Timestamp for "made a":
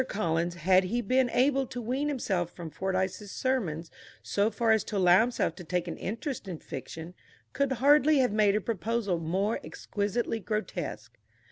8.33-8.61